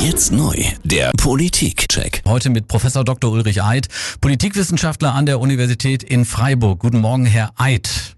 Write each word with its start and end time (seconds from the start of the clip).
Jetzt 0.00 0.30
neu, 0.30 0.54
der 0.84 1.10
Politik-Check. 1.16 2.22
Heute 2.24 2.50
mit 2.50 2.68
Professor 2.68 3.04
Dr. 3.04 3.32
Ulrich 3.32 3.64
Eid, 3.64 3.88
Politikwissenschaftler 4.20 5.12
an 5.12 5.26
der 5.26 5.40
Universität 5.40 6.04
in 6.04 6.24
Freiburg. 6.24 6.78
Guten 6.78 7.00
Morgen, 7.00 7.26
Herr 7.26 7.50
Eid. 7.56 8.16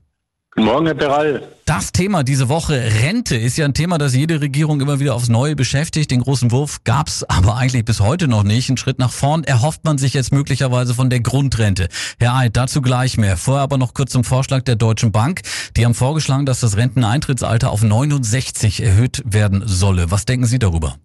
Guten 0.55 0.67
Morgen, 0.67 0.87
Herr 0.87 0.95
Peral. 0.95 1.43
Das 1.65 1.93
Thema 1.93 2.23
diese 2.23 2.51
Woche, 2.51 2.75
Rente, 2.75 3.35
ist 3.37 3.57
ja 3.57 3.65
ein 3.65 3.73
Thema, 3.73 3.97
das 3.97 4.15
jede 4.15 4.43
Regierung 4.43 4.83
immer 4.83 5.01
wieder 5.01 5.15
aufs 5.15 5.31
Neue 5.31 5.57
beschäftigt. 5.57 6.11
Den 6.11 6.21
großen 6.21 6.51
Wurf 6.51 6.85
gab's 6.85 7.25
aber 7.25 7.57
eigentlich 7.57 7.87
bis 7.87 8.01
heute 8.01 8.29
noch 8.29 8.43
nicht. 8.43 8.69
Ein 8.69 8.77
Schritt 8.77 8.99
nach 8.99 9.13
vorn 9.13 9.45
erhofft 9.45 9.83
man 9.85 9.97
sich 9.97 10.13
jetzt 10.13 10.33
möglicherweise 10.33 10.95
von 10.95 11.09
der 11.09 11.21
Grundrente. 11.21 11.89
Herr 12.19 12.35
Eid, 12.35 12.57
dazu 12.59 12.83
gleich 12.83 13.17
mehr. 13.17 13.39
Vorher 13.39 13.63
aber 13.63 13.79
noch 13.79 13.95
kurz 13.95 14.13
zum 14.13 14.25
Vorschlag 14.25 14.63
der 14.63 14.77
Deutschen 14.77 15.13
Bank. 15.13 15.41
Die 15.79 15.87
haben 15.87 15.95
vorgeschlagen, 15.95 16.45
dass 16.45 16.61
das 16.61 16.77
Renteneintrittsalter 16.77 17.71
auf 17.71 17.83
69 17.83 18.83
erhöht 18.83 19.23
werden 19.25 19.63
solle. 19.65 20.11
Was 20.11 20.27
denken 20.27 20.45
Sie 20.45 20.59
darüber? 20.59 20.97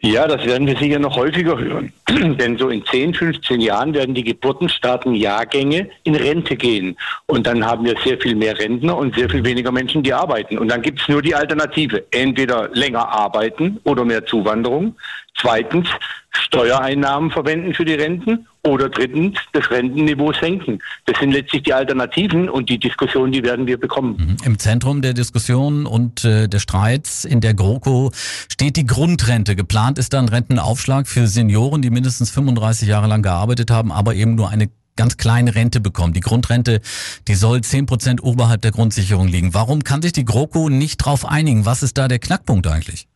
Ja, 0.00 0.26
das 0.26 0.44
werden 0.44 0.66
wir 0.66 0.76
sicher 0.76 0.98
noch 0.98 1.16
häufiger 1.16 1.58
hören. 1.58 1.92
Denn 2.38 2.58
so 2.58 2.68
in 2.68 2.84
10, 2.84 3.14
15 3.14 3.60
Jahren 3.60 3.94
werden 3.94 4.14
die 4.14 4.22
geburtenstarken 4.22 5.14
Jahrgänge 5.14 5.88
in 6.02 6.14
Rente 6.14 6.56
gehen. 6.56 6.96
Und 7.26 7.46
dann 7.46 7.64
haben 7.64 7.84
wir 7.86 7.94
sehr 8.04 8.20
viel 8.20 8.34
mehr 8.34 8.58
Rentner 8.58 8.96
und 8.96 9.14
sehr 9.14 9.30
viel 9.30 9.44
weniger 9.44 9.72
Menschen, 9.72 10.02
die 10.02 10.12
arbeiten. 10.12 10.58
Und 10.58 10.68
dann 10.68 10.82
gibt 10.82 11.00
es 11.00 11.08
nur 11.08 11.22
die 11.22 11.34
Alternative. 11.34 12.04
Entweder 12.10 12.68
länger 12.74 13.08
arbeiten 13.08 13.80
oder 13.84 14.04
mehr 14.04 14.26
Zuwanderung. 14.26 14.94
Zweitens, 15.36 15.88
Steuereinnahmen 16.30 17.30
verwenden 17.30 17.74
für 17.74 17.84
die 17.84 17.94
Renten 17.94 18.46
oder 18.64 18.88
drittens 18.88 19.38
das 19.52 19.70
Rentenniveau 19.70 20.32
senken. 20.32 20.80
Das 21.06 21.18
sind 21.18 21.32
letztlich 21.32 21.62
die 21.62 21.72
Alternativen 21.72 22.48
und 22.48 22.68
die 22.68 22.78
Diskussion, 22.78 23.30
die 23.30 23.42
werden 23.42 23.66
wir 23.66 23.78
bekommen. 23.78 24.16
Mhm. 24.16 24.36
Im 24.44 24.58
Zentrum 24.58 25.02
der 25.02 25.12
Diskussion 25.12 25.86
und 25.86 26.24
äh, 26.24 26.48
der 26.48 26.58
Streits 26.58 27.24
in 27.24 27.40
der 27.40 27.54
GroKo 27.54 28.10
steht 28.50 28.76
die 28.76 28.86
Grundrente. 28.86 29.54
Geplant 29.54 29.98
ist 29.98 30.12
dann 30.12 30.28
Rentenaufschlag 30.28 31.06
für 31.06 31.26
Senioren, 31.26 31.82
die 31.82 31.90
mindestens 31.90 32.30
35 32.30 32.88
Jahre 32.88 33.06
lang 33.06 33.22
gearbeitet 33.22 33.70
haben, 33.70 33.92
aber 33.92 34.14
eben 34.14 34.34
nur 34.34 34.50
eine 34.50 34.70
ganz 34.96 35.16
kleine 35.16 35.54
Rente 35.54 35.80
bekommen. 35.80 36.12
Die 36.12 36.20
Grundrente, 36.20 36.80
die 37.26 37.34
soll 37.34 37.60
10 37.60 37.86
Prozent 37.86 38.22
oberhalb 38.22 38.62
der 38.62 38.70
Grundsicherung 38.70 39.28
liegen. 39.28 39.54
Warum 39.54 39.84
kann 39.84 40.02
sich 40.02 40.12
die 40.12 40.24
GroKo 40.24 40.68
nicht 40.68 41.00
darauf 41.00 41.26
einigen? 41.26 41.66
Was 41.66 41.82
ist 41.82 41.98
da 41.98 42.08
der 42.08 42.18
Knackpunkt 42.18 42.66
eigentlich? 42.66 43.08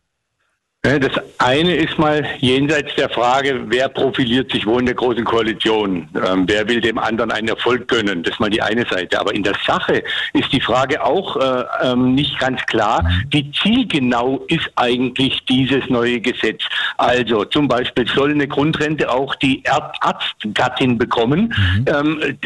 Das 0.83 1.11
eine 1.39 1.75
ist 1.75 1.98
mal 1.98 2.25
jenseits 2.39 2.95
der 2.95 3.11
Frage, 3.11 3.62
wer 3.67 3.89
profiliert 3.89 4.53
sich 4.53 4.65
wo 4.65 4.79
in 4.79 4.87
der 4.87 4.95
Großen 4.95 5.25
Koalition? 5.25 6.09
Ähm, 6.15 6.45
wer 6.47 6.69
will 6.69 6.81
dem 6.81 6.98
anderen 6.98 7.33
einen 7.33 7.48
Erfolg 7.48 7.89
gönnen? 7.89 8.23
Das 8.23 8.34
ist 8.34 8.39
mal 8.39 8.48
die 8.48 8.62
eine 8.62 8.87
Seite. 8.87 9.19
Aber 9.19 9.34
in 9.34 9.43
der 9.43 9.56
Sache 9.67 10.05
ist 10.34 10.53
die 10.53 10.61
Frage 10.61 11.03
auch 11.05 11.37
äh, 11.37 11.65
ähm, 11.83 12.15
nicht 12.15 12.39
ganz 12.39 12.65
klar, 12.67 13.05
wie 13.31 13.51
zielgenau 13.51 14.45
ist 14.47 14.71
eigentlich 14.77 15.45
dieses 15.47 15.89
neue 15.91 16.21
Gesetz? 16.21 16.62
Also 16.97 17.45
zum 17.45 17.67
Beispiel 17.67 18.06
soll 18.06 18.31
eine 18.31 18.47
Grundrente 18.47 19.11
auch 19.11 19.34
die 19.34 19.65
Erbarztgattin 19.65 20.97
bekommen, 20.97 21.53
mhm. 21.59 21.84
ähm, 21.89 22.39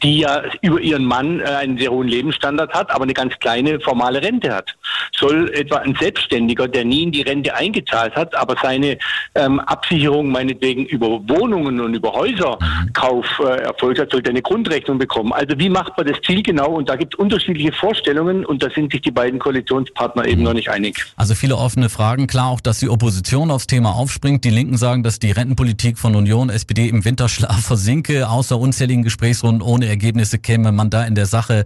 die 0.00 0.20
ja 0.20 0.42
über 0.62 0.80
ihren 0.80 1.04
Mann 1.04 1.40
äh, 1.40 1.44
einen 1.44 1.76
sehr 1.76 1.90
hohen 1.90 2.06
Lebensstandard 2.06 2.72
hat, 2.72 2.92
aber 2.92 3.02
eine 3.02 3.14
ganz 3.14 3.36
kleine 3.40 3.80
formale 3.80 4.22
Rente 4.22 4.54
hat. 4.54 4.76
Soll 5.16 5.50
etwa 5.54 5.76
ein 5.76 5.96
Selbstständiger, 6.00 6.68
der 6.68 6.84
nie 6.84 7.04
in 7.04 7.12
die 7.12 7.22
Rente 7.22 7.54
eingezahlt 7.54 8.14
hat, 8.14 8.34
aber 8.34 8.56
seine 8.62 8.98
ähm, 9.34 9.60
Absicherung 9.60 10.30
meinetwegen 10.30 10.86
über 10.86 11.06
Wohnungen 11.28 11.80
und 11.80 11.94
über 11.94 12.12
Häuserkauf 12.12 13.26
äh, 13.40 13.62
erfolgt 13.62 14.00
hat, 14.00 14.10
sollte 14.10 14.30
eine 14.30 14.42
Grundrechnung 14.42 14.98
bekommen. 14.98 15.32
Also 15.32 15.58
wie 15.58 15.68
macht 15.68 15.96
man 15.96 16.06
das 16.06 16.16
zielgenau? 16.24 16.70
Und 16.70 16.88
da 16.88 16.96
gibt 16.96 17.14
es 17.14 17.18
unterschiedliche 17.18 17.72
Vorstellungen 17.72 18.44
und 18.44 18.62
da 18.62 18.70
sind 18.70 18.92
sich 18.92 19.02
die 19.02 19.10
beiden 19.10 19.38
Koalitionspartner 19.38 20.26
eben 20.26 20.42
noch 20.42 20.54
nicht 20.54 20.70
einig. 20.70 21.04
Also 21.16 21.34
viele 21.34 21.56
offene 21.56 21.88
Fragen. 21.88 22.26
Klar 22.26 22.48
auch, 22.48 22.60
dass 22.60 22.78
die 22.78 22.88
Opposition 22.88 23.50
aufs 23.50 23.66
Thema 23.66 23.94
aufspringt. 23.94 24.44
Die 24.44 24.50
Linken 24.50 24.76
sagen, 24.76 25.02
dass 25.02 25.18
die 25.18 25.30
Rentenpolitik 25.30 25.98
von 25.98 26.14
Union, 26.14 26.50
SPD 26.50 26.88
im 26.88 27.04
Winterschlaf 27.04 27.60
versinke. 27.66 28.28
Außer 28.28 28.58
unzähligen 28.58 29.02
Gesprächsrunden 29.02 29.62
ohne 29.62 29.86
Ergebnisse 29.86 30.38
käme 30.38 30.72
man 30.72 30.90
da 30.90 31.04
in 31.04 31.14
der 31.14 31.26
Sache 31.26 31.64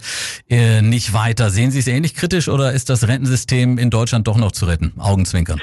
äh, 0.49 0.83
nicht 0.83 1.13
weiter. 1.13 1.51
Sehen 1.51 1.71
Sie 1.71 1.79
es 1.79 1.87
ähnlich 1.87 2.15
kritisch 2.15 2.49
oder 2.49 2.73
ist 2.73 2.91
das 2.91 3.09
Rentensystem 3.25 3.79
in 3.79 3.91
Deutschland 3.91 4.27
doch 4.29 4.37
noch 4.37 4.53
zu 4.53 4.67
retten? 4.67 4.93
Augenzwinkern. 4.99 5.61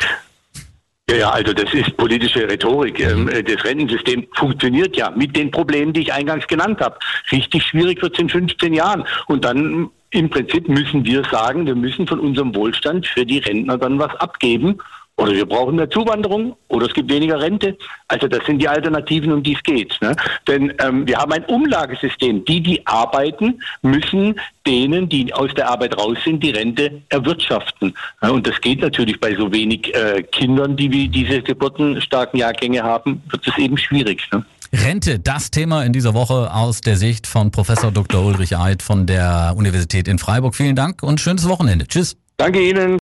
Ja, 1.09 1.29
also 1.29 1.53
das 1.53 1.73
ist 1.73 1.95
politische 1.97 2.49
Rhetorik. 2.49 2.99
Ähm, 2.99 3.25
mhm. 3.25 3.45
Das 3.45 3.63
Rentensystem 3.63 4.25
funktioniert 4.33 4.95
ja 4.95 5.11
mit 5.11 5.35
den 5.35 5.51
Problemen, 5.51 5.93
die 5.93 6.01
ich 6.01 6.13
eingangs 6.13 6.47
genannt 6.47 6.79
habe. 6.81 6.97
Richtig 7.31 7.63
schwierig 7.63 8.01
wird 8.01 8.13
es 8.13 8.19
in 8.19 8.29
15 8.29 8.73
Jahren. 8.73 9.03
Und 9.27 9.45
dann 9.45 9.89
im 10.11 10.29
Prinzip 10.29 10.67
müssen 10.67 11.05
wir 11.05 11.23
sagen, 11.29 11.65
wir 11.65 11.75
müssen 11.75 12.07
von 12.07 12.19
unserem 12.19 12.55
Wohlstand 12.55 13.05
für 13.07 13.25
die 13.25 13.39
Rentner 13.39 13.77
dann 13.77 13.99
was 13.99 14.15
abgeben. 14.15 14.79
Oder 15.21 15.33
wir 15.33 15.45
brauchen 15.45 15.75
mehr 15.75 15.89
Zuwanderung 15.89 16.55
oder 16.67 16.87
es 16.87 16.93
gibt 16.93 17.11
weniger 17.11 17.39
Rente. 17.39 17.77
Also 18.07 18.27
das 18.27 18.43
sind 18.47 18.59
die 18.59 18.67
Alternativen, 18.67 19.31
um 19.31 19.43
die 19.43 19.53
es 19.53 19.61
geht. 19.61 19.95
Ne? 20.01 20.15
Denn 20.47 20.73
ähm, 20.83 21.05
wir 21.05 21.17
haben 21.17 21.31
ein 21.31 21.45
Umlagesystem. 21.45 22.43
Die, 22.45 22.59
die 22.59 22.85
arbeiten, 22.87 23.61
müssen 23.83 24.39
denen, 24.65 25.07
die 25.07 25.31
aus 25.31 25.53
der 25.53 25.69
Arbeit 25.69 25.95
raus 25.95 26.17
sind, 26.25 26.41
die 26.41 26.49
Rente 26.49 27.03
erwirtschaften. 27.09 27.93
Ja, 28.23 28.29
und 28.29 28.47
das 28.47 28.59
geht 28.61 28.81
natürlich 28.81 29.19
bei 29.19 29.35
so 29.35 29.51
wenig 29.53 29.93
äh, 29.95 30.23
Kindern, 30.23 30.75
die 30.75 30.91
wie 30.91 31.07
diese 31.07 31.43
geburtenstarken 31.43 32.39
Jahrgänge 32.39 32.81
haben, 32.81 33.21
wird 33.29 33.47
es 33.47 33.55
eben 33.59 33.77
schwierig. 33.77 34.27
Ne? 34.31 34.43
Rente, 34.73 35.19
das 35.19 35.51
Thema 35.51 35.83
in 35.83 35.93
dieser 35.93 36.15
Woche 36.15 36.51
aus 36.51 36.81
der 36.81 36.97
Sicht 36.97 37.27
von 37.27 37.51
Professor 37.51 37.91
Dr. 37.91 38.25
Ulrich 38.25 38.57
Eid 38.57 38.81
von 38.81 39.05
der 39.05 39.53
Universität 39.55 40.07
in 40.07 40.17
Freiburg. 40.17 40.55
Vielen 40.55 40.75
Dank 40.75 41.03
und 41.03 41.19
schönes 41.19 41.47
Wochenende. 41.47 41.85
Tschüss. 41.85 42.17
Danke 42.37 42.59
Ihnen. 42.67 42.99